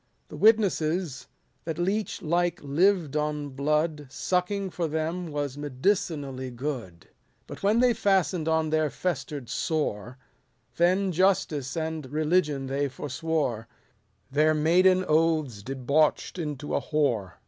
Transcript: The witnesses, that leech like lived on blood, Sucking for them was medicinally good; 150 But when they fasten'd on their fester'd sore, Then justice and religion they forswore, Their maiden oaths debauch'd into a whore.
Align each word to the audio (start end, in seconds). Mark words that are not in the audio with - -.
The 0.29 0.35
witnesses, 0.35 1.27
that 1.63 1.77
leech 1.77 2.23
like 2.23 2.59
lived 2.63 3.15
on 3.15 3.49
blood, 3.49 4.07
Sucking 4.11 4.71
for 4.71 4.87
them 4.87 5.27
was 5.27 5.59
medicinally 5.59 6.49
good; 6.49 7.05
150 7.45 7.45
But 7.45 7.61
when 7.61 7.81
they 7.81 7.93
fasten'd 7.93 8.47
on 8.47 8.71
their 8.71 8.89
fester'd 8.89 9.47
sore, 9.47 10.17
Then 10.77 11.11
justice 11.11 11.77
and 11.77 12.07
religion 12.11 12.65
they 12.65 12.87
forswore, 12.89 13.67
Their 14.31 14.55
maiden 14.55 15.05
oaths 15.07 15.61
debauch'd 15.61 16.39
into 16.39 16.73
a 16.73 16.81
whore. 16.81 17.33